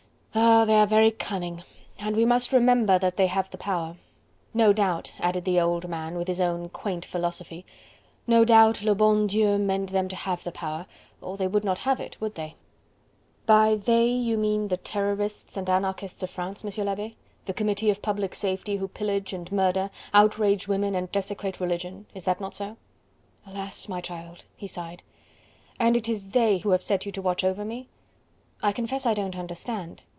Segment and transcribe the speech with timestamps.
[0.33, 0.63] "Ah!
[0.63, 1.63] they are very cunning...
[1.99, 3.97] and we must remember that they have the power.
[4.53, 7.65] No doubt," added the old man, with his own, quaint philosophy,
[8.27, 10.85] "no doubt le bon Dieu meant them to have the power,
[11.19, 12.55] or they would not have it, would they?"
[13.45, 16.85] "By 'they' you mean the Terrorists and Anarchists of France, M.
[16.85, 17.15] L'Abbe....
[17.43, 22.05] The Committee of Public Safety who pillage and murder, outrage women, and desecrate religion....
[22.15, 22.77] Is that not so?"
[23.45, 23.89] "Alas!
[23.89, 25.01] my child!" he sighed.
[25.77, 27.89] "And it is 'they' who have set you to watch over me?...
[28.63, 30.03] I confess I don't understand..."